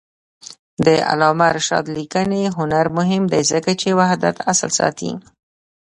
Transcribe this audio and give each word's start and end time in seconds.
د 0.85 0.87
علامه 1.09 1.47
رشاد 1.57 1.85
لیکنی 1.97 2.43
هنر 2.57 2.85
مهم 2.97 3.23
دی 3.31 3.41
ځکه 3.51 3.71
چې 3.81 3.89
وحدت 3.99 4.35
اصل 4.51 4.69
ساتي. 4.79 5.11